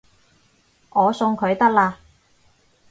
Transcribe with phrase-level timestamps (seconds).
[0.89, 1.93] 我送佢得喇